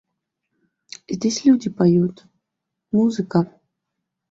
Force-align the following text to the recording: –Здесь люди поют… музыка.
–Здесь 1.09 1.45
люди 1.45 1.69
поют… 1.69 2.25
музыка. 2.91 3.61